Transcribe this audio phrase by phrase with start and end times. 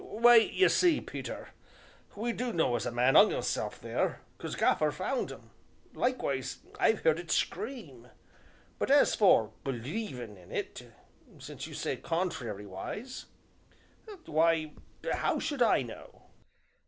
[0.03, 1.49] "Why, y' see, Peter,
[2.15, 5.51] we do know as a man 'ung 'isself theer, 'cause Gaffer found un
[5.93, 8.07] likewise I've heerd it scream
[8.79, 10.91] but as for believin' in it,
[11.37, 13.25] since you say contrarywise
[14.25, 14.73] why,
[15.05, 16.23] 'ow should I know?"